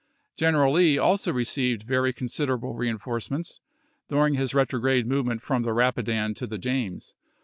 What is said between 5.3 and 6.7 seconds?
from the Eapidan to the